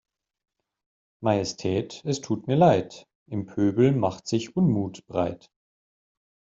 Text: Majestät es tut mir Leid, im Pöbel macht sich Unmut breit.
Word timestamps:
Majestät 1.23 2.01
es 2.07 2.21
tut 2.21 2.47
mir 2.47 2.55
Leid, 2.55 3.05
im 3.27 3.45
Pöbel 3.45 3.91
macht 3.91 4.27
sich 4.27 4.55
Unmut 4.55 5.05
breit. 5.05 5.51